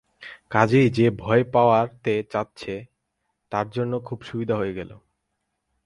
[0.49, 2.73] কাজেই যে ভয় পাওয়াতে চাচ্ছে,
[3.51, 4.91] তার জন্যে খুব সুবিধা হয়ে গেল।